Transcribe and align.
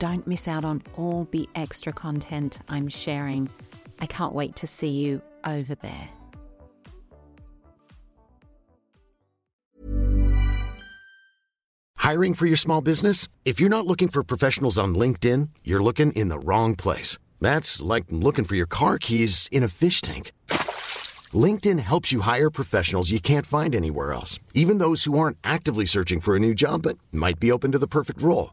Don't 0.00 0.26
miss 0.26 0.48
out 0.48 0.64
on 0.64 0.82
all 0.96 1.28
the 1.30 1.46
extra 1.54 1.92
content 1.92 2.58
I'm 2.70 2.88
sharing. 2.88 3.50
I 3.98 4.06
can't 4.06 4.34
wait 4.34 4.56
to 4.56 4.66
see 4.66 4.88
you 4.88 5.20
over 5.44 5.74
there. 5.74 6.08
Hiring 11.98 12.32
for 12.32 12.46
your 12.46 12.56
small 12.56 12.80
business? 12.80 13.28
If 13.44 13.60
you're 13.60 13.68
not 13.68 13.86
looking 13.86 14.08
for 14.08 14.22
professionals 14.22 14.78
on 14.78 14.94
LinkedIn, 14.94 15.50
you're 15.64 15.82
looking 15.82 16.12
in 16.12 16.30
the 16.30 16.38
wrong 16.38 16.76
place. 16.76 17.18
That's 17.38 17.82
like 17.82 18.04
looking 18.08 18.46
for 18.46 18.56
your 18.56 18.66
car 18.66 18.96
keys 18.96 19.50
in 19.52 19.62
a 19.62 19.68
fish 19.68 20.00
tank. 20.00 20.32
LinkedIn 21.44 21.78
helps 21.78 22.10
you 22.10 22.22
hire 22.22 22.48
professionals 22.48 23.10
you 23.10 23.20
can't 23.20 23.44
find 23.44 23.74
anywhere 23.74 24.14
else, 24.14 24.38
even 24.54 24.78
those 24.78 25.04
who 25.04 25.18
aren't 25.18 25.36
actively 25.44 25.84
searching 25.84 26.20
for 26.20 26.36
a 26.36 26.40
new 26.40 26.54
job 26.54 26.84
but 26.84 26.96
might 27.12 27.38
be 27.38 27.52
open 27.52 27.72
to 27.72 27.78
the 27.78 27.86
perfect 27.86 28.22
role. 28.22 28.52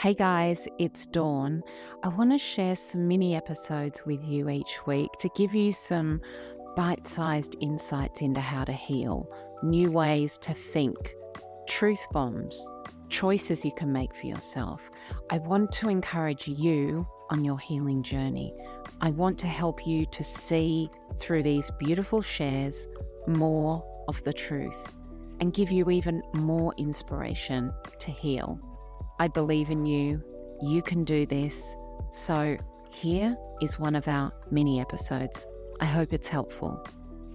Hey 0.00 0.14
guys, 0.14 0.66
it's 0.78 1.04
Dawn. 1.04 1.62
I 2.02 2.08
want 2.08 2.30
to 2.30 2.38
share 2.38 2.74
some 2.74 3.06
mini 3.06 3.36
episodes 3.36 4.02
with 4.06 4.24
you 4.24 4.48
each 4.48 4.86
week 4.86 5.12
to 5.18 5.28
give 5.36 5.54
you 5.54 5.72
some 5.72 6.22
bite 6.74 7.06
sized 7.06 7.56
insights 7.60 8.22
into 8.22 8.40
how 8.40 8.64
to 8.64 8.72
heal, 8.72 9.30
new 9.62 9.90
ways 9.92 10.38
to 10.38 10.54
think, 10.54 10.96
truth 11.68 12.02
bombs, 12.12 12.66
choices 13.10 13.62
you 13.62 13.72
can 13.72 13.92
make 13.92 14.14
for 14.14 14.26
yourself. 14.26 14.90
I 15.28 15.36
want 15.36 15.70
to 15.72 15.90
encourage 15.90 16.48
you 16.48 17.06
on 17.28 17.44
your 17.44 17.58
healing 17.58 18.02
journey. 18.02 18.54
I 19.02 19.10
want 19.10 19.38
to 19.40 19.48
help 19.48 19.86
you 19.86 20.06
to 20.12 20.24
see 20.24 20.88
through 21.18 21.42
these 21.42 21.70
beautiful 21.78 22.22
shares 22.22 22.88
more 23.26 23.84
of 24.08 24.24
the 24.24 24.32
truth 24.32 24.96
and 25.40 25.52
give 25.52 25.70
you 25.70 25.90
even 25.90 26.22
more 26.36 26.72
inspiration 26.78 27.70
to 27.98 28.10
heal. 28.10 28.58
I 29.20 29.28
believe 29.28 29.70
in 29.70 29.86
you. 29.86 30.22
You 30.62 30.82
can 30.82 31.04
do 31.04 31.26
this. 31.26 31.76
So, 32.10 32.56
here 32.90 33.36
is 33.60 33.78
one 33.78 33.94
of 33.94 34.08
our 34.08 34.32
mini 34.50 34.80
episodes. 34.80 35.46
I 35.78 35.84
hope 35.84 36.12
it's 36.12 36.26
helpful. 36.26 36.82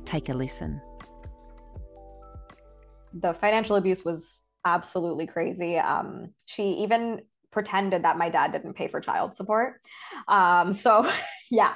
Take 0.03 0.28
a 0.29 0.34
listen. 0.34 0.81
the 3.22 3.34
financial 3.34 3.75
abuse 3.78 4.03
was 4.03 4.41
absolutely 4.66 5.28
crazy. 5.28 5.78
Um, 5.78 6.31
she 6.46 6.63
even 6.73 7.22
pretended 7.51 8.03
that 8.03 8.17
my 8.17 8.29
dad 8.29 8.52
didn't 8.52 8.73
pay 8.73 8.88
for 8.88 9.00
child 9.00 9.35
support. 9.35 9.81
Um, 10.28 10.73
so, 10.73 11.09
yeah. 11.51 11.73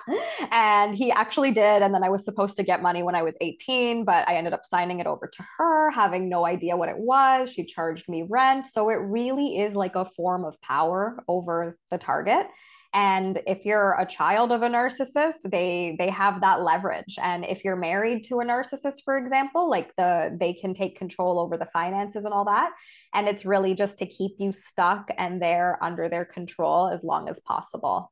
And 0.51 0.95
he 0.95 1.11
actually 1.11 1.51
did. 1.51 1.81
And 1.81 1.93
then 1.93 2.03
I 2.03 2.09
was 2.09 2.25
supposed 2.25 2.55
to 2.57 2.63
get 2.63 2.81
money 2.81 3.03
when 3.03 3.15
I 3.15 3.23
was 3.23 3.37
18, 3.41 4.05
but 4.05 4.27
I 4.27 4.35
ended 4.35 4.53
up 4.53 4.65
signing 4.65 4.99
it 4.99 5.07
over 5.07 5.27
to 5.27 5.45
her, 5.57 5.91
having 5.91 6.29
no 6.29 6.45
idea 6.45 6.75
what 6.77 6.89
it 6.89 6.97
was. 6.97 7.51
She 7.51 7.63
charged 7.63 8.07
me 8.09 8.25
rent. 8.27 8.67
So, 8.67 8.89
it 8.89 8.95
really 8.95 9.59
is 9.59 9.75
like 9.75 9.95
a 9.95 10.05
form 10.15 10.45
of 10.45 10.59
power 10.61 11.23
over 11.27 11.77
the 11.91 11.97
target 11.97 12.47
and 12.93 13.39
if 13.45 13.65
you're 13.65 13.93
a 13.99 14.05
child 14.05 14.51
of 14.51 14.63
a 14.63 14.67
narcissist 14.67 15.41
they 15.45 15.95
they 15.99 16.09
have 16.09 16.41
that 16.41 16.63
leverage 16.63 17.17
and 17.21 17.45
if 17.45 17.63
you're 17.63 17.75
married 17.75 18.23
to 18.23 18.39
a 18.39 18.45
narcissist 18.45 19.03
for 19.05 19.17
example 19.17 19.69
like 19.69 19.95
the 19.95 20.35
they 20.39 20.53
can 20.53 20.73
take 20.73 20.97
control 20.97 21.39
over 21.39 21.57
the 21.57 21.67
finances 21.67 22.25
and 22.25 22.33
all 22.33 22.45
that 22.45 22.71
and 23.13 23.27
it's 23.27 23.45
really 23.45 23.75
just 23.75 23.97
to 23.97 24.05
keep 24.05 24.31
you 24.39 24.51
stuck 24.51 25.09
and 25.17 25.41
they're 25.41 25.77
under 25.83 26.09
their 26.09 26.25
control 26.25 26.89
as 26.89 27.03
long 27.03 27.29
as 27.29 27.39
possible 27.41 28.11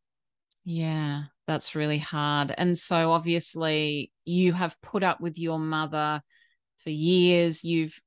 Yeah, 0.70 1.24
that's 1.48 1.76
really 1.76 1.98
hard. 1.98 2.54
And 2.58 2.78
so, 2.78 3.14
obviously, 3.14 4.12
you 4.26 4.52
have 4.52 4.76
put 4.82 5.02
up 5.02 5.22
with 5.22 5.40
your 5.40 5.60
mother 5.60 6.22
for 6.84 6.90
years. 6.90 7.64
You've 7.64 7.98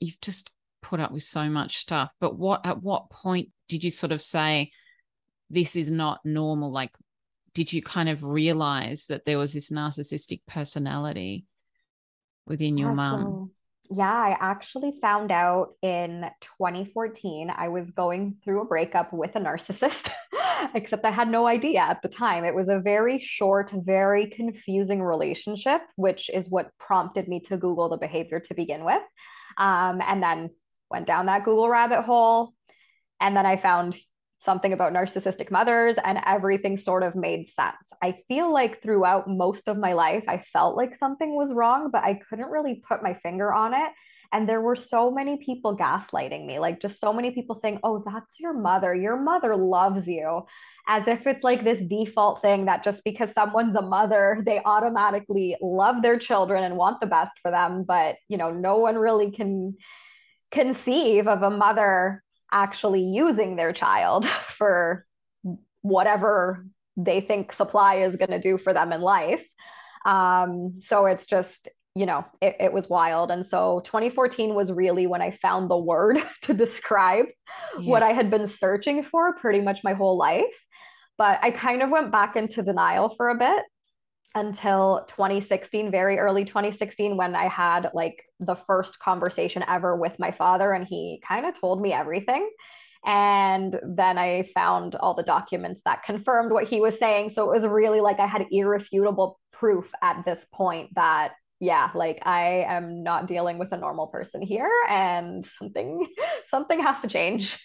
you've 0.00 0.18
just 0.22 0.50
put 0.80 0.98
up 0.98 1.12
with 1.12 1.24
so 1.24 1.50
much 1.50 1.76
stuff. 1.76 2.10
But 2.18 2.38
what 2.38 2.64
at 2.64 2.82
what 2.82 3.10
point 3.10 3.50
did 3.68 3.84
you 3.84 3.90
sort 3.90 4.12
of 4.12 4.22
say 4.22 4.70
this 5.50 5.76
is 5.76 5.90
not 5.90 6.20
normal? 6.24 6.72
Like, 6.72 6.96
did 7.52 7.70
you 7.70 7.82
kind 7.82 8.08
of 8.08 8.24
realize 8.24 9.08
that 9.08 9.26
there 9.26 9.36
was 9.36 9.52
this 9.52 9.70
narcissistic 9.70 10.40
personality 10.48 11.44
within 12.46 12.78
your 12.78 12.94
mum? 12.94 13.50
Yeah, 13.90 14.12
I 14.12 14.36
actually 14.38 14.92
found 15.00 15.30
out 15.30 15.74
in 15.82 16.28
2014. 16.58 17.52
I 17.54 17.68
was 17.68 17.90
going 17.90 18.36
through 18.44 18.62
a 18.62 18.64
breakup 18.64 19.12
with 19.12 19.36
a 19.36 19.40
narcissist, 19.40 20.10
except 20.74 21.04
I 21.04 21.10
had 21.10 21.28
no 21.28 21.46
idea 21.46 21.80
at 21.80 22.02
the 22.02 22.08
time. 22.08 22.44
It 22.44 22.54
was 22.54 22.68
a 22.68 22.80
very 22.80 23.18
short, 23.18 23.70
very 23.72 24.26
confusing 24.26 25.02
relationship, 25.02 25.82
which 25.96 26.30
is 26.30 26.48
what 26.48 26.70
prompted 26.78 27.28
me 27.28 27.40
to 27.40 27.56
Google 27.56 27.88
the 27.88 27.96
behavior 27.96 28.40
to 28.40 28.54
begin 28.54 28.84
with. 28.84 29.02
Um, 29.56 30.00
and 30.06 30.22
then 30.22 30.50
went 30.90 31.06
down 31.06 31.26
that 31.26 31.44
Google 31.44 31.68
rabbit 31.68 32.02
hole. 32.02 32.54
And 33.20 33.36
then 33.36 33.46
I 33.46 33.56
found 33.56 33.98
something 34.44 34.72
about 34.72 34.92
narcissistic 34.92 35.50
mothers, 35.50 35.96
and 36.04 36.20
everything 36.24 36.76
sort 36.76 37.02
of 37.02 37.14
made 37.14 37.46
sense. 37.46 37.76
I 38.02 38.16
feel 38.28 38.52
like 38.52 38.82
throughout 38.82 39.28
most 39.28 39.68
of 39.68 39.78
my 39.78 39.92
life, 39.92 40.24
I 40.28 40.44
felt 40.52 40.76
like 40.76 40.94
something 40.94 41.34
was 41.34 41.52
wrong, 41.52 41.90
but 41.90 42.04
I 42.04 42.14
couldn't 42.28 42.50
really 42.50 42.82
put 42.88 43.02
my 43.02 43.14
finger 43.14 43.52
on 43.52 43.74
it. 43.74 43.90
And 44.32 44.48
there 44.48 44.60
were 44.60 44.76
so 44.76 45.10
many 45.10 45.38
people 45.38 45.76
gaslighting 45.76 46.46
me, 46.46 46.58
like 46.58 46.80
just 46.80 47.00
so 47.00 47.12
many 47.12 47.30
people 47.30 47.56
saying, 47.56 47.78
Oh, 47.82 48.02
that's 48.04 48.40
your 48.40 48.52
mother. 48.52 48.94
Your 48.94 49.16
mother 49.16 49.56
loves 49.56 50.08
you. 50.08 50.42
As 50.88 51.08
if 51.08 51.26
it's 51.26 51.42
like 51.42 51.64
this 51.64 51.82
default 51.84 52.42
thing 52.42 52.66
that 52.66 52.84
just 52.84 53.02
because 53.04 53.32
someone's 53.32 53.76
a 53.76 53.82
mother, 53.82 54.42
they 54.44 54.60
automatically 54.64 55.56
love 55.60 56.02
their 56.02 56.18
children 56.18 56.64
and 56.64 56.76
want 56.76 57.00
the 57.00 57.06
best 57.06 57.38
for 57.40 57.50
them. 57.50 57.84
But, 57.86 58.16
you 58.28 58.36
know, 58.36 58.50
no 58.50 58.78
one 58.78 58.96
really 58.96 59.30
can 59.30 59.76
conceive 60.52 61.26
of 61.26 61.42
a 61.42 61.50
mother 61.50 62.22
actually 62.52 63.02
using 63.02 63.56
their 63.56 63.72
child 63.72 64.26
for 64.48 65.04
whatever 65.82 66.66
they 66.96 67.20
think 67.20 67.52
supply 67.52 67.96
is 67.96 68.16
going 68.16 68.30
to 68.30 68.40
do 68.40 68.58
for 68.58 68.72
them 68.72 68.92
in 68.92 69.00
life. 69.00 69.44
Um, 70.04 70.80
so 70.82 71.06
it's 71.06 71.26
just, 71.26 71.68
you 71.94 72.06
know, 72.06 72.24
it, 72.40 72.56
it 72.60 72.72
was 72.72 72.88
wild. 72.88 73.30
And 73.30 73.44
so 73.44 73.80
2014 73.84 74.54
was 74.54 74.72
really 74.72 75.06
when 75.06 75.20
I 75.20 75.32
found 75.32 75.70
the 75.70 75.76
word 75.76 76.18
to 76.42 76.54
describe 76.54 77.26
what 77.76 78.02
I 78.02 78.12
had 78.12 78.30
been 78.30 78.46
searching 78.46 79.02
for 79.02 79.34
pretty 79.34 79.60
much 79.60 79.84
my 79.84 79.92
whole 79.92 80.16
life. 80.16 80.64
But 81.18 81.38
I 81.42 81.50
kind 81.50 81.82
of 81.82 81.90
went 81.90 82.12
back 82.12 82.36
into 82.36 82.62
denial 82.62 83.14
for 83.16 83.30
a 83.30 83.34
bit 83.34 83.62
until 84.36 85.06
2016, 85.08 85.90
very 85.90 86.18
early 86.18 86.44
2016, 86.44 87.16
when 87.16 87.34
I 87.34 87.48
had 87.48 87.90
like 87.94 88.22
the 88.38 88.54
first 88.54 88.98
conversation 89.00 89.64
ever 89.66 89.96
with 89.96 90.12
my 90.18 90.30
father, 90.30 90.72
and 90.72 90.86
he 90.86 91.22
kind 91.26 91.46
of 91.46 91.58
told 91.58 91.80
me 91.80 91.92
everything. 91.92 92.48
And 93.04 93.80
then 93.82 94.18
I 94.18 94.42
found 94.54 94.94
all 94.94 95.14
the 95.14 95.22
documents 95.22 95.82
that 95.86 96.02
confirmed 96.02 96.52
what 96.52 96.68
he 96.68 96.80
was 96.80 96.98
saying. 96.98 97.30
So 97.30 97.50
it 97.50 97.54
was 97.54 97.66
really 97.66 98.00
like 98.00 98.20
I 98.20 98.26
had 98.26 98.46
irrefutable 98.50 99.40
proof 99.52 99.90
at 100.02 100.24
this 100.24 100.44
point 100.52 100.90
that 100.96 101.32
yeah 101.58 101.90
like 101.94 102.18
i 102.26 102.66
am 102.68 103.02
not 103.02 103.26
dealing 103.26 103.56
with 103.56 103.72
a 103.72 103.76
normal 103.78 104.08
person 104.08 104.42
here 104.42 104.70
and 104.90 105.42
something 105.42 106.06
something 106.48 106.78
has 106.78 107.00
to 107.00 107.08
change 107.08 107.58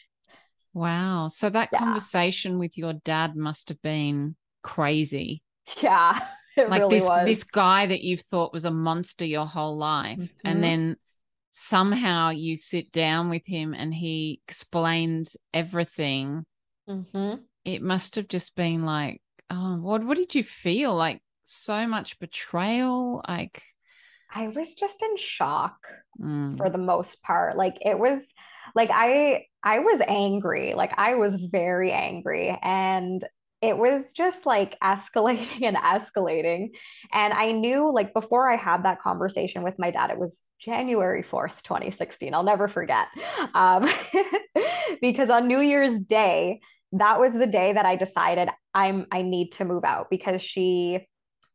wow 0.74 1.27
so 1.27 1.50
that 1.50 1.67
yeah. 1.74 1.79
conversation 1.79 2.57
with 2.57 2.77
your 2.77 2.94
dad 2.94 3.35
must 3.35 3.67
have 3.67 3.81
been 3.81 4.33
crazy 4.63 5.44
yeah 5.81 6.25
like 6.68 6.81
really 6.81 6.95
this 6.95 7.07
was. 7.07 7.25
this 7.25 7.44
guy 7.44 7.86
that 7.86 8.01
you've 8.01 8.21
thought 8.21 8.53
was 8.53 8.65
a 8.65 8.71
monster 8.71 9.25
your 9.25 9.45
whole 9.45 9.77
life 9.77 10.18
mm-hmm. 10.18 10.48
and 10.48 10.63
then 10.63 10.95
somehow 11.51 12.30
you 12.30 12.56
sit 12.56 12.92
down 12.92 13.30
with 13.30 13.45
him 13.45 13.74
and 13.74 13.94
he 13.94 14.42
explains 14.48 15.36
everything 15.53 16.45
mm-hmm. 16.89 17.36
it 17.65 17.81
must 17.81 18.15
have 18.15 18.27
just 18.27 18.56
been 18.56 18.86
like 18.86 19.21
oh 19.50 19.77
what 19.77 20.03
what 20.03 20.18
did 20.18 20.33
you 20.33 20.44
feel 20.44 20.95
like 20.95 21.21
so 21.44 21.88
much 21.88 22.19
betrayal 22.19 23.21
like 23.27 23.62
I 24.33 24.48
was 24.48 24.75
just 24.75 25.01
in 25.01 25.18
shock 25.18 25.88
mm. 26.19 26.57
for 26.57 26.69
the 26.69 26.77
most 26.77 27.21
part. 27.21 27.57
Like 27.57 27.75
it 27.81 27.98
was 27.98 28.21
like 28.75 28.89
I 28.92 29.45
I 29.63 29.80
was 29.80 30.01
angry. 30.07 30.74
Like 30.74 30.94
I 30.98 31.15
was 31.15 31.36
very 31.36 31.92
angry 31.92 32.57
and 32.62 33.24
it 33.62 33.78
was 33.78 34.12
just 34.12 34.46
like 34.46 34.80
escalating 34.80 35.62
and 35.63 35.78
escalating. 35.78 36.72
And 37.13 37.34
I 37.34 37.52
knew 37.52 37.92
like 37.94 38.13
before 38.13 38.52
I 38.52 38.58
had 38.58 38.84
that 38.84 39.02
conversation 39.02 39.63
with 39.63 39.78
my 39.78 39.92
dad, 39.92 40.10
it 40.10 40.19
was 40.19 40.40
January 40.60 41.24
4th, 41.24 41.62
2016. 41.63 42.34
I'll 42.34 42.44
never 42.44 42.68
forget. 42.68 43.08
Um, 43.54 43.88
because 45.02 45.30
on 45.30 45.48
New 45.48 45.62
Year's 45.62 46.00
Day, 46.00 46.60
that 46.94 47.19
was 47.19 47.34
the 47.34 47.48
day 47.48 47.74
that 47.74 47.86
I 47.86 47.96
decided 47.96 48.50
I'm 48.74 49.08
I 49.12 49.22
need 49.22 49.54
to 49.54 49.66
move 49.66 49.86
out 49.86 50.10
because 50.10 50.42
she 50.42 51.08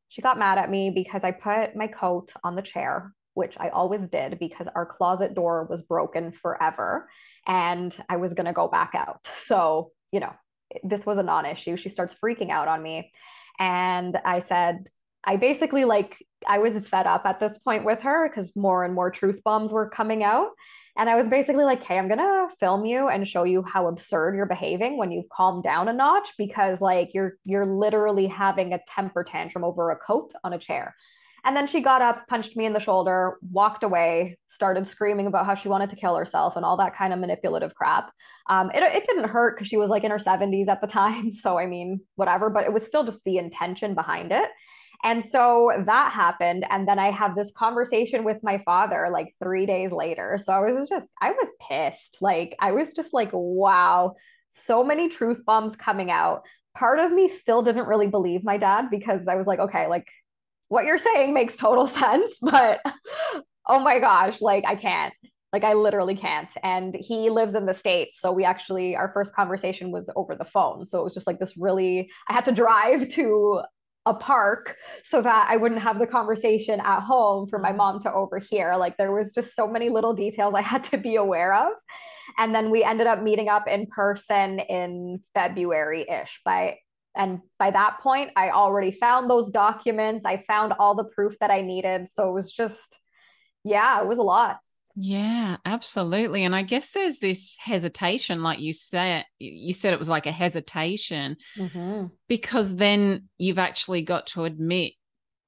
she 0.09 0.23
got 0.23 0.39
mad 0.39 0.57
at 0.57 0.71
me 0.71 0.91
because 0.91 1.25
I 1.25 1.33
put 1.33 1.77
my 1.77 1.89
coat 1.89 2.33
on 2.43 2.57
the 2.57 2.63
chair, 2.63 3.13
which 3.35 3.57
I 3.59 3.69
always 3.69 4.09
did 4.09 4.39
because 4.39 4.67
our 4.75 4.87
closet 4.87 5.35
door 5.35 5.67
was 5.69 5.83
broken 5.83 6.33
forever 6.33 7.09
and 7.47 7.95
I 8.09 8.17
was 8.17 8.33
going 8.33 8.47
to 8.47 8.53
go 8.53 8.69
back 8.69 8.93
out. 8.95 9.27
So, 9.45 9.91
you 10.11 10.21
know, 10.21 10.33
this 10.83 11.07
was 11.07 11.19
a 11.19 11.23
non 11.23 11.47
issue. 11.47 11.77
She 11.77 11.89
starts 11.89 12.15
freaking 12.15 12.51
out 12.51 12.69
on 12.69 12.83
me. 12.83 13.11
And 13.59 14.19
I 14.25 14.41
said, 14.41 14.89
I 15.25 15.37
basically 15.37 15.85
like, 15.85 16.17
I 16.47 16.59
was 16.59 16.79
fed 16.79 17.07
up 17.07 17.25
at 17.25 17.41
this 17.41 17.59
point 17.59 17.85
with 17.85 18.01
her 18.01 18.29
because 18.29 18.55
more 18.55 18.85
and 18.85 18.95
more 18.95 19.11
truth 19.11 19.43
bombs 19.43 19.73
were 19.73 19.89
coming 19.89 20.23
out. 20.23 20.51
And 20.99 21.11
I 21.11 21.17
was 21.17 21.29
basically 21.29 21.65
like, 21.65 21.83
hey, 21.83 21.99
I'm 21.99 22.09
gonna 22.09 22.49
film 22.59 22.87
you 22.87 23.09
and 23.09 23.29
show 23.29 23.45
you 23.45 23.63
how 23.63 23.89
absurd 23.89 24.35
you're 24.35 24.47
behaving 24.47 24.97
when 24.97 25.11
you've 25.11 25.29
calmed 25.29 25.63
down 25.63 25.89
a 25.89 25.93
notch 25.93 26.31
because 26.39 26.81
like 26.81 27.13
you're 27.13 27.35
you're 27.45 27.67
literally 27.67 28.27
having 28.27 28.73
a 28.73 28.81
temper 28.89 29.23
tantrum 29.23 29.63
over 29.63 29.91
a 29.91 29.97
coat 29.97 30.33
on 30.43 30.55
a 30.55 30.59
chair. 30.59 30.95
And 31.47 31.57
then 31.57 31.69
she 31.69 31.81
got 31.81 32.03
up, 32.03 32.27
punched 32.27 32.57
me 32.57 32.67
in 32.67 32.73
the 32.73 32.81
shoulder, 32.81 33.39
walked 33.53 33.85
away, 33.85 34.37
started 34.51 34.89
screaming 34.89 35.29
about 35.29 35.47
how 35.47 35.55
she 35.55 35.69
wanted 35.69 35.91
to 35.91 35.97
kill 35.97 36.17
herself 36.17 36.57
and 36.57 36.65
all 36.65 36.77
that 36.79 36.97
kind 36.97 37.13
of 37.13 37.21
manipulative 37.21 37.73
crap. 37.73 38.11
Um, 38.51 38.73
it, 38.75 38.83
it 38.83 39.07
didn't 39.07 39.29
hurt 39.29 39.57
because 39.57 39.69
she 39.69 39.77
was 39.77 39.89
like 39.89 40.03
in 40.03 40.11
her 40.11 40.19
70s 40.19 40.67
at 40.67 40.81
the 40.81 40.89
time. 40.89 41.31
So, 41.37 41.57
I 41.57 41.67
mean, 41.67 42.01
whatever, 42.17 42.51
but 42.51 42.65
it 42.65 42.73
was 42.73 42.85
still 42.85 43.05
just 43.05 43.23
the 43.23 43.39
intention 43.39 43.95
behind 43.95 44.33
it. 44.33 44.49
And 45.05 45.25
so 45.25 45.71
that 45.87 46.13
happened. 46.13 46.67
And 46.69 46.89
then 46.89 46.99
I 46.99 47.13
have 47.13 47.37
this 47.37 47.53
conversation 47.57 48.25
with 48.25 48.43
my 48.43 48.59
father 48.59 49.09
like 49.13 49.33
three 49.41 49.67
days 49.67 49.93
later. 49.93 50.39
So 50.43 50.53
I 50.53 50.61
was 50.61 50.89
just, 50.89 51.09
I 51.21 51.31
was 51.31 51.49
pissed. 51.69 52.19
Like, 52.21 52.57
I 52.59 52.73
was 52.73 52.93
just 52.93 53.13
like, 53.15 53.31
wow, 53.33 54.15
so 54.51 54.83
many 54.83 55.09
truth 55.09 55.45
bombs 55.45 55.77
coming 55.77 56.11
out. 56.11 56.43
Part 56.75 56.99
of 56.99 57.13
me 57.13 57.29
still 57.29 57.63
didn't 57.63 57.87
really 57.87 58.09
believe 58.09 58.43
my 58.43 58.57
dad 58.57 58.87
because 58.91 59.29
I 59.29 59.37
was 59.37 59.47
like, 59.47 59.61
okay, 59.61 59.87
like 59.87 60.09
what 60.69 60.85
you're 60.85 60.99
saying 60.99 61.35
makes 61.35 61.57
total 61.57 61.87
sense. 61.87 62.39
But 62.41 62.81
oh 63.69 63.81
my 63.81 63.99
gosh, 63.99 64.41
like 64.41 64.65
I 64.67 64.77
can't. 64.77 65.15
Like 65.53 65.65
I 65.65 65.75
literally 65.75 66.17
can't. 66.17 66.53
And 66.63 66.95
he 66.95 67.31
lives 67.31 67.55
in 67.55 67.67
the 67.67 67.75
States. 67.75 68.21
So 68.21 68.33
we 68.33 68.45
actually, 68.45 68.97
our 68.97 69.11
first 69.15 69.35
conversation 69.35 69.91
was 69.91 70.11
over 70.17 70.35
the 70.35 70.45
phone. 70.45 70.85
So 70.85 71.01
it 71.01 71.05
was 71.05 71.15
just 71.15 71.27
like 71.27 71.39
this 71.39 71.57
really, 71.57 72.11
I 72.29 72.35
had 72.35 72.45
to 72.47 72.53
drive 72.53 73.09
to 73.11 73.63
a 74.07 74.15
park 74.15 74.77
so 75.05 75.23
that 75.23 75.49
I 75.51 75.57
wouldn't 75.57 75.83
have 75.83 75.99
the 75.99 76.07
conversation 76.07 76.81
at 76.81 77.01
home 77.01 77.49
for 77.49 77.59
my 77.59 77.73
mom 77.73 78.01
to 78.01 78.13
overhear. 78.13 78.77
Like 78.77 78.97
there 78.97 79.13
was 79.13 79.33
just 79.33 79.55
so 79.55 79.67
many 79.67 79.89
little 79.89 80.15
details 80.15 80.55
I 80.55 80.63
had 80.63 80.85
to 80.85 80.99
be 80.99 81.17
aware 81.17 81.55
of. 81.55 81.73
And 82.39 82.55
then 82.55 82.71
we 82.71 82.85
ended 82.85 83.07
up 83.07 83.23
meeting 83.23 83.49
up 83.49 83.67
in 83.67 83.87
person 83.87 84.61
in 84.61 85.23
February 85.35 86.07
ish. 86.09 86.41
By 86.45 86.79
and 87.17 87.41
by 87.59 87.71
that 87.71 88.01
point, 88.01 88.31
I 88.37 88.51
already 88.51 88.91
found 88.91 89.31
those 89.31 89.51
documents. 89.51 90.27
I 90.27 90.39
found 90.39 90.73
all 90.79 90.95
the 90.95 91.05
proof 91.05 91.39
that 91.41 91.51
I 91.51 91.63
needed. 91.63 92.09
So 92.09 92.29
it 92.29 92.33
was 92.33 92.53
just, 92.53 92.99
yeah, 93.65 94.01
it 94.01 94.07
was 94.07 94.19
a 94.19 94.23
lot. 94.23 94.59
Yeah, 94.95 95.59
absolutely. 95.65 96.45
And 96.45 96.57
I 96.57 96.63
guess 96.63 96.91
there's 96.91 97.19
this 97.19 97.57
hesitation, 97.59 98.43
like 98.43 98.61
you 98.61 98.73
said, 98.73 99.25
you 99.39 99.75
said 99.75 99.93
it 99.93 99.99
was 99.99 100.09
like 100.09 100.27
a 100.27 100.33
hesitation 100.33 101.37
mm-hmm. 101.59 102.07
because 102.29 102.75
then 102.75 103.29
you've 103.37 103.59
actually 103.59 104.03
got 104.03 104.29
to 104.29 104.45
admit 104.45 104.93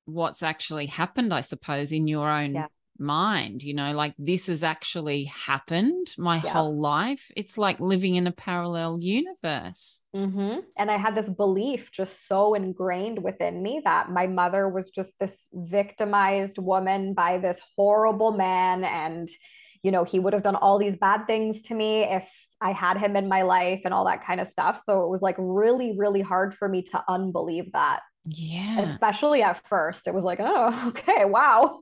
what's 0.05 0.43
actually 0.43 0.87
happened, 0.87 1.33
I 1.33 1.41
suppose, 1.41 1.93
in 1.93 2.09
your 2.09 2.29
own 2.31 2.55
yeah 2.55 2.67
mind 2.99 3.63
you 3.63 3.75
know 3.75 3.93
like 3.93 4.15
this 4.19 4.47
has 4.47 4.65
actually 4.65 5.25
happened 5.25 6.15
my 6.19 6.37
yeah. 6.37 6.51
whole 6.51 6.79
life. 6.79 7.31
It's 7.37 7.57
like 7.57 7.81
living 7.81 8.17
in 8.17 8.27
a 8.27 8.33
parallel 8.33 8.99
universe. 9.01 10.03
Mm-hmm. 10.17 10.61
and 10.79 10.91
i 10.91 10.97
had 10.97 11.15
this 11.15 11.29
belief 11.29 11.91
just 11.93 12.27
so 12.27 12.55
ingrained 12.55 13.23
within 13.23 13.63
me 13.63 13.83
that 13.85 14.11
my 14.11 14.27
mother 14.27 14.67
was 14.69 14.91
just 14.91 15.13
this 15.21 15.47
victimized 15.53 16.57
woman 16.59 17.13
by 17.13 17.39
this 17.39 17.59
horrible 17.77 18.33
man. 18.33 18.85
And 18.85 19.29
you 19.83 19.93
know 19.93 20.05
he 20.05 20.19
would 20.19 20.33
have 20.33 20.43
done 20.43 20.57
all 20.57 20.79
these 20.79 20.97
bad 20.97 21.27
things 21.27 21.63
to 21.63 21.75
me 21.75 22.03
if 22.03 22.29
i 22.61 22.73
had 22.73 22.99
him 22.99 23.15
in 23.15 23.29
my 23.29 23.43
life 23.43 23.83
and 23.85 23.95
all 23.95 24.07
that 24.07 24.25
kind 24.25 24.41
of 24.41 24.49
stuff. 24.49 24.83
So 24.85 25.05
it 25.05 25.09
was 25.09 25.23
like 25.23 25.37
really 25.39 25.97
really 25.97 26.23
hard 26.23 26.55
for 26.55 26.69
me 26.69 26.83
to 26.83 27.05
unbelieve 27.09 27.73
that. 27.73 28.01
Yeah. 28.25 28.81
Especially 28.81 29.43
at 29.43 29.63
first 29.69 30.07
it 30.07 30.15
was 30.15 30.25
like 30.25 30.41
oh 30.41 30.89
okay 30.89 31.25
wow 31.25 31.81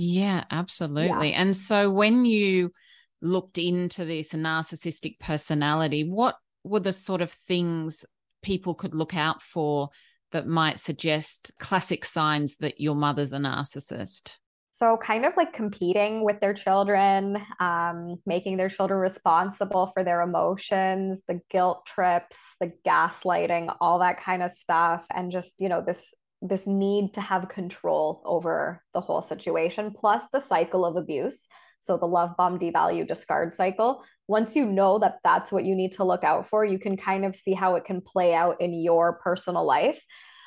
yeah, 0.00 0.44
absolutely. 0.52 1.30
Yeah. 1.30 1.40
And 1.40 1.56
so 1.56 1.90
when 1.90 2.24
you 2.24 2.72
looked 3.20 3.58
into 3.58 4.04
this 4.04 4.32
narcissistic 4.32 5.18
personality, 5.18 6.08
what 6.08 6.36
were 6.62 6.78
the 6.78 6.92
sort 6.92 7.20
of 7.20 7.32
things 7.32 8.04
people 8.40 8.76
could 8.76 8.94
look 8.94 9.16
out 9.16 9.42
for 9.42 9.88
that 10.30 10.46
might 10.46 10.78
suggest 10.78 11.50
classic 11.58 12.04
signs 12.04 12.58
that 12.58 12.80
your 12.80 12.94
mother's 12.94 13.32
a 13.32 13.38
narcissist? 13.38 14.36
So, 14.70 14.96
kind 14.96 15.26
of 15.26 15.36
like 15.36 15.52
competing 15.52 16.22
with 16.22 16.38
their 16.38 16.54
children, 16.54 17.36
um, 17.58 18.18
making 18.24 18.56
their 18.56 18.68
children 18.68 19.00
responsible 19.00 19.90
for 19.92 20.04
their 20.04 20.20
emotions, 20.20 21.20
the 21.26 21.40
guilt 21.50 21.84
trips, 21.86 22.36
the 22.60 22.72
gaslighting, 22.86 23.74
all 23.80 23.98
that 23.98 24.22
kind 24.22 24.44
of 24.44 24.52
stuff. 24.52 25.04
And 25.10 25.32
just, 25.32 25.50
you 25.58 25.68
know, 25.68 25.82
this 25.84 26.14
this 26.40 26.66
need 26.66 27.14
to 27.14 27.20
have 27.20 27.48
control 27.48 28.22
over 28.24 28.82
the 28.94 29.00
whole 29.00 29.22
situation, 29.22 29.92
plus 29.92 30.24
the 30.32 30.40
cycle 30.40 30.84
of 30.84 30.96
abuse. 30.96 31.46
So 31.80 31.96
the 31.96 32.06
love 32.06 32.36
bomb, 32.36 32.58
devalue, 32.58 33.06
discard 33.06 33.54
cycle. 33.54 34.02
Once 34.26 34.56
you 34.56 34.66
know 34.66 34.98
that 34.98 35.18
that's 35.24 35.52
what 35.52 35.64
you 35.64 35.74
need 35.74 35.92
to 35.92 36.04
look 36.04 36.24
out 36.24 36.48
for, 36.48 36.64
you 36.64 36.78
can 36.78 36.96
kind 36.96 37.24
of 37.24 37.36
see 37.36 37.52
how 37.52 37.76
it 37.76 37.84
can 37.84 38.00
play 38.00 38.34
out 38.34 38.60
in 38.60 38.74
your 38.74 39.18
personal 39.20 39.64
life. 39.64 40.04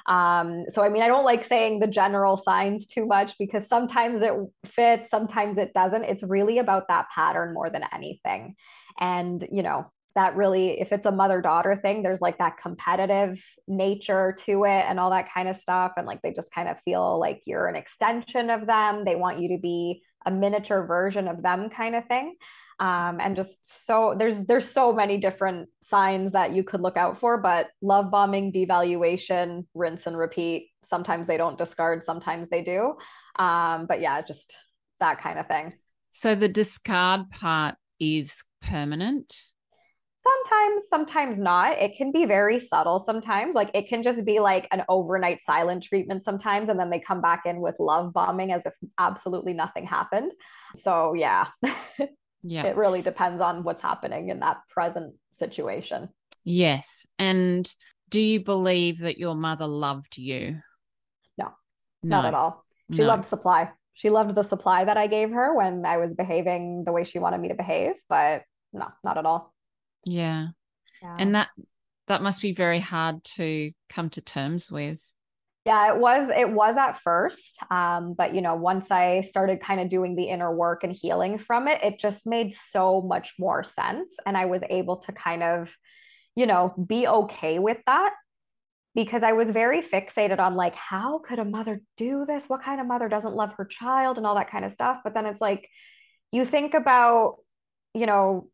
Um, 0.08 0.66
so, 0.70 0.84
I 0.84 0.90
mean, 0.90 1.04
I 1.04 1.08
don't 1.08 1.26
like 1.26 1.46
saying 1.46 1.80
the 1.80 1.88
general 1.88 2.36
signs 2.36 2.88
too 2.88 3.06
much 3.06 3.38
because 3.38 3.68
sometimes 3.68 4.22
it 4.22 4.34
fits, 4.66 5.10
sometimes 5.10 5.58
it 5.58 5.74
doesn't. 5.74 6.04
It's 6.04 6.24
really 6.24 6.58
about 6.58 6.88
that 6.88 7.08
pattern 7.14 7.54
more 7.54 7.70
than 7.70 7.84
anything. 7.94 8.56
And, 9.00 9.48
you 9.52 9.64
know, 9.64 9.92
that 10.16 10.36
really 10.36 10.80
if 10.80 10.92
it's 10.92 11.06
a 11.06 11.12
mother 11.12 11.42
daughter 11.42 11.76
thing 11.76 12.04
there's 12.04 12.22
like 12.22 12.38
that 12.38 12.58
competitive 12.58 13.42
nature 13.68 14.36
to 14.46 14.66
it 14.66 14.86
and 14.88 15.00
all 15.00 15.10
that 15.12 15.32
kind 15.34 15.48
of 15.48 15.58
stuff. 15.58 15.94
And 15.98 16.06
like 16.06 16.22
they 16.22 16.34
just 16.34 16.52
kind 16.52 16.68
of 16.68 16.80
feel 16.82 17.20
like 17.20 17.44
you're 17.46 17.68
an 17.68 17.76
extension 17.76 18.50
of 18.50 18.68
them. 18.68 19.06
They 19.06 19.16
want 19.16 19.40
you 19.40 19.50
to 19.50 19.58
be 19.58 20.04
a 20.26 20.32
miniature 20.32 20.86
version 20.86 21.28
of 21.28 21.42
them 21.42 21.70
kind 21.70 21.96
of 21.96 22.06
thing. 22.08 22.36
Um, 22.80 23.20
and 23.22 23.36
just 23.36 23.86
so 23.86 24.16
there's 24.18 24.46
there's 24.46 24.68
so 24.68 24.92
many 24.92 25.18
different 25.18 25.70
signs 25.84 26.32
that 26.32 26.54
you 26.54 26.64
could 26.64 26.82
look 26.82 26.98
out 26.98 27.20
for 27.20 27.38
but 27.38 27.68
love 27.82 28.10
bombing 28.10 28.52
devaluation 28.52 29.66
rinse 29.76 30.08
and 30.08 30.18
repeat. 30.18 30.70
Sometimes 30.84 31.28
they 31.28 31.38
don't 31.38 31.58
discard 31.58 32.04
sometimes 32.04 32.50
they 32.50 32.64
do. 32.64 32.96
Um, 33.38 33.86
but 33.86 34.02
yeah 34.02 34.22
just 34.22 34.56
that 35.00 35.22
kind 35.22 35.38
of 35.40 35.48
thing. 35.48 35.74
So 36.10 36.36
the 36.36 36.50
discard 36.50 37.30
part 37.30 37.76
is 38.00 38.44
permanent 38.62 39.36
sometimes 40.22 40.84
sometimes 40.88 41.40
not 41.40 41.78
it 41.80 41.96
can 41.98 42.12
be 42.12 42.26
very 42.26 42.60
subtle 42.60 43.00
sometimes 43.00 43.56
like 43.56 43.72
it 43.74 43.88
can 43.88 44.04
just 44.04 44.24
be 44.24 44.40
like 44.40 44.68
an 44.72 44.84
overnight 44.88 45.42
silent 45.42 45.84
treatment 45.84 46.24
sometimes 46.24 46.70
and 46.70 46.80
then 46.80 46.90
they 46.90 47.00
come 47.00 47.22
back 47.22 47.42
in 47.46 47.60
with 47.60 47.76
love 47.80 48.14
bombing 48.14 48.52
as 48.52 48.66
if 48.66 48.74
absolutely 49.00 49.54
nothing 49.54 49.86
happened 49.86 50.32
so 50.76 51.14
yeah 51.16 51.48
yeah 52.44 52.64
it 52.66 52.76
really 52.76 53.02
depends 53.02 53.42
on 53.42 53.64
what's 53.64 53.82
happening 53.82 54.30
in 54.30 54.40
that 54.40 54.58
present 54.70 55.16
situation. 55.42 56.10
Yes. 56.46 57.06
And 57.20 57.70
do 58.10 58.22
you 58.22 58.44
believe 58.44 59.00
that 59.00 59.18
your 59.18 59.36
mother 59.36 59.68
loved 59.68 60.18
you? 60.18 60.62
No, 61.38 61.52
no. 62.04 62.22
not 62.22 62.26
at 62.26 62.34
all. 62.34 62.64
She 62.92 63.02
no. 63.02 63.08
loved 63.08 63.26
supply. 63.26 63.72
She 63.94 64.10
loved 64.10 64.36
the 64.36 64.44
supply 64.44 64.86
that 64.86 64.98
I 64.98 65.08
gave 65.08 65.32
her 65.32 65.56
when 65.56 65.86
I 65.86 65.98
was 65.98 66.14
behaving 66.14 66.84
the 66.86 66.92
way 66.92 67.04
she 67.04 67.20
wanted 67.20 67.40
me 67.40 67.50
to 67.50 67.56
behave, 67.56 67.96
but 68.08 68.44
no, 68.72 68.88
not 69.04 69.18
at 69.18 69.26
all. 69.26 69.54
Yeah. 70.06 70.48
yeah. 71.02 71.16
And 71.20 71.36
that 71.36 71.50
that 72.08 72.22
must 72.22 72.42
be 72.42 72.54
very 72.54 72.80
hard 72.80 73.24
to 73.24 73.72
come 73.90 74.10
to 74.12 74.22
terms 74.22 74.72
with. 74.72 75.02
Yeah, 75.66 75.94
it 75.94 76.00
was 76.00 76.30
it 76.36 76.50
was 76.50 76.76
at 76.78 77.00
first. 77.02 77.60
Um, 77.70 78.14
but 78.14 78.34
you 78.34 78.42
know, 78.42 78.56
once 78.56 78.90
I 78.90 79.22
started 79.22 79.62
kind 79.62 79.80
of 79.80 79.90
doing 79.90 80.16
the 80.16 80.26
inner 80.26 80.54
work 80.54 80.84
and 80.84 80.92
healing 80.92 81.38
from 81.38 81.68
it, 81.68 81.84
it 81.84 82.00
just 82.00 82.26
made 82.26 82.54
so 82.54 83.02
much 83.02 83.34
more 83.38 83.64
sense. 83.64 84.12
And 84.26 84.36
I 84.36 84.46
was 84.46 84.64
able 84.70 84.98
to 84.98 85.12
kind 85.12 85.44
of, 85.44 85.76
you 86.36 86.48
know, 86.48 86.74
be 86.88 87.08
okay 87.08 87.60
with 87.60 87.78
that 87.86 88.14
because 88.96 89.24
I 89.24 89.34
was 89.34 89.50
very 89.50 89.82
fixated 89.82 90.40
on 90.40 90.56
like, 90.56 90.76
how 90.76 91.20
could 91.20 91.40
a 91.40 91.46
mother 91.46 91.82
do 91.96 92.26
this? 92.28 92.50
What 92.50 92.64
kind 92.64 92.82
of 92.82 92.88
mother 92.88 93.08
doesn't 93.08 93.36
love 93.36 93.54
her 93.54 93.66
child 93.66 94.18
and 94.18 94.26
all 94.26 94.36
that 94.36 94.52
kind 94.52 94.66
of 94.66 94.72
stuff? 94.72 95.00
But 95.04 95.14
then 95.14 95.26
it's 95.26 95.42
like, 95.42 95.70
you 96.32 96.44
think 96.44 96.74
about, 96.74 97.38
you 97.94 98.06
know, 98.06 98.50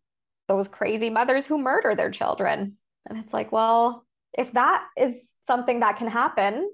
those 0.47 0.67
crazy 0.67 1.09
mothers 1.09 1.45
who 1.45 1.57
murder 1.57 1.95
their 1.95 2.11
children. 2.11 2.77
And 3.09 3.19
it's 3.19 3.33
like, 3.33 3.51
well, 3.51 4.05
if 4.37 4.51
that 4.53 4.85
is 4.97 5.31
something 5.43 5.79
that 5.81 5.97
can 5.97 6.07
happen, 6.09 6.69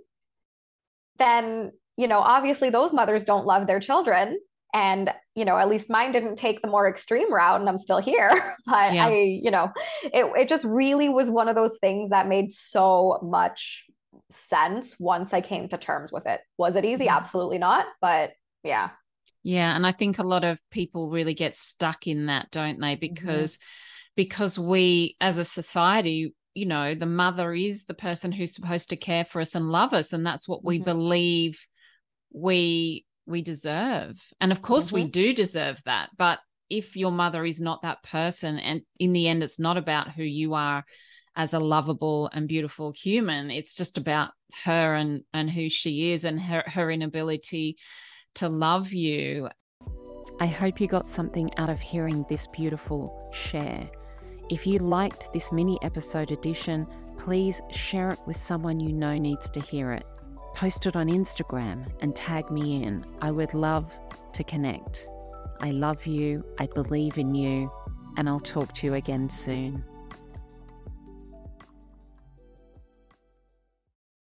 then, 1.20 1.72
you 1.98 2.08
know, 2.08 2.20
obviously 2.20 2.70
those 2.70 2.94
mothers 2.94 3.26
don't 3.26 3.46
love 3.46 3.68
their 3.68 3.80
children 3.80 4.40
and 4.74 5.12
you 5.36 5.46
know 5.46 5.58
at 5.58 5.70
least 5.70 5.90
mine 5.90 6.12
didn't 6.12 6.36
take 6.36 6.62
the 6.62 6.68
more 6.68 6.90
extreme 6.90 7.32
route 7.32 7.60
and 7.60 7.70
i'm 7.70 7.78
still 7.78 8.00
here 8.00 8.32
but 8.66 8.94
yeah. 8.94 9.06
i 9.06 9.12
you 9.12 9.52
know 9.52 9.72
it, 10.04 10.26
it 10.36 10.50
just 10.50 10.66
really 10.66 11.10
was 11.10 11.30
one 11.30 11.48
of 11.48 11.56
those 11.56 11.78
things 11.80 12.10
that 12.10 12.28
made 12.28 12.52
so 12.52 13.20
much 13.22 13.86
sense 14.32 14.96
once 15.00 15.34
i 15.34 15.42
came 15.42 15.68
to 15.68 15.78
terms 15.78 16.12
with 16.12 16.26
it 16.26 16.42
was 16.58 16.76
it 16.76 16.86
easy 16.86 17.06
mm-hmm. 17.06 17.16
absolutely 17.16 17.58
not 17.58 17.86
but 18.02 18.32
yeah 18.64 18.90
yeah 19.44 19.76
and 19.76 19.86
i 19.86 19.92
think 19.92 20.20
a 20.20 20.24
lot 20.24 20.44
of 20.44 20.60
people 20.72 21.10
really 21.10 21.34
get 21.34 21.56
stuck 21.56 22.08
in 22.08 22.28
that 22.28 22.50
don't 22.52 22.80
they 22.80 22.94
mm-hmm. 22.96 23.00
because 23.00 23.58
mm-hmm. 23.58 24.14
because 24.16 24.58
we 24.58 25.16
as 25.22 25.38
a 25.38 25.46
society 25.46 26.34
you 26.54 26.66
know 26.66 26.96
the 26.96 27.06
mother 27.06 27.54
is 27.54 27.86
the 27.86 27.94
person 27.94 28.32
who's 28.32 28.54
supposed 28.54 28.90
to 28.90 28.96
care 28.96 29.26
for 29.26 29.42
us 29.42 29.56
and 29.56 29.72
love 29.72 29.94
us 29.94 30.14
and 30.14 30.26
that's 30.26 30.48
what 30.48 30.64
we 30.64 30.78
mm-hmm. 30.78 30.86
believe 30.86 31.68
we 32.32 33.06
we 33.26 33.42
deserve. 33.42 34.22
And 34.42 34.52
of 34.52 34.62
course, 34.62 34.88
mm-hmm. 34.88 34.96
we 34.96 35.04
do 35.06 35.34
deserve 35.34 35.82
that. 35.86 36.10
But 36.18 36.40
if 36.70 36.96
your 36.96 37.12
mother 37.12 37.46
is 37.46 37.62
not 37.62 37.84
that 37.84 38.04
person, 38.04 38.60
and 38.60 38.82
in 39.00 39.14
the 39.14 39.28
end, 39.28 39.44
it's 39.44 39.60
not 39.60 39.78
about 39.78 40.12
who 40.12 40.24
you 40.24 40.54
are 40.54 40.84
as 41.36 41.54
a 41.54 41.60
lovable 41.60 42.30
and 42.34 42.48
beautiful 42.48 42.92
human, 42.92 43.50
it's 43.50 43.76
just 43.76 43.98
about 43.98 44.32
her 44.66 44.94
and, 44.96 45.24
and 45.34 45.50
who 45.50 45.70
she 45.70 46.12
is 46.12 46.26
and 46.26 46.40
her, 46.40 46.64
her 46.68 46.92
inability 46.92 47.78
to 48.36 48.50
love 48.50 48.92
you. 48.94 49.50
I 50.40 50.46
hope 50.46 50.82
you 50.82 50.88
got 50.88 51.08
something 51.08 51.52
out 51.58 51.70
of 51.70 51.80
hearing 51.80 52.26
this 52.30 52.48
beautiful 52.48 53.30
share. 53.34 53.90
If 54.50 54.68
you 54.68 54.80
liked 54.80 55.32
this 55.34 55.52
mini 55.52 55.78
episode 55.82 56.32
edition, 56.32 56.88
please 57.18 57.62
share 57.70 58.10
it 58.10 58.20
with 58.26 58.36
someone 58.36 58.80
you 58.80 58.92
know 58.92 59.18
needs 59.18 59.50
to 59.52 59.60
hear 59.62 59.94
it 59.94 60.06
post 60.54 60.86
it 60.86 60.96
on 60.96 61.10
Instagram 61.10 61.92
and 62.02 62.16
tag 62.16 62.50
me 62.52 62.84
in. 62.84 63.06
I 63.22 63.32
would 63.32 63.54
love 63.54 63.98
to 64.34 64.44
connect. 64.44 65.08
I 65.62 65.72
love 65.72 66.06
you, 66.06 66.44
I 66.60 66.68
believe 66.68 67.18
in 67.18 67.34
you, 67.34 67.72
and 68.18 68.30
I'll 68.30 68.40
talk 68.40 68.74
to 68.76 68.88
you 68.88 68.94
again 68.96 69.30
soon. 69.30 69.84